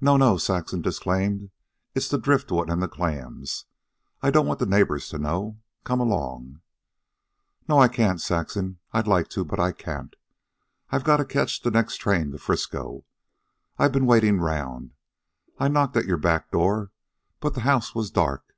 [0.00, 1.50] "No, no," Saxon disclaimed.
[1.94, 3.66] "It's the driftwood and the clams.
[4.22, 5.58] I don't want the neighbors to know.
[5.84, 6.62] Come along."
[7.68, 8.78] "No; I can't, Saxon.
[8.94, 10.16] I'd like to, but I can't.
[10.88, 13.04] I've got to catch the next train to Frisco.
[13.78, 14.92] I've ben waitin' around.
[15.58, 16.90] I knocked at your back door.
[17.40, 18.54] But the house was dark.